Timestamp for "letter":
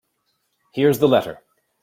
1.07-1.43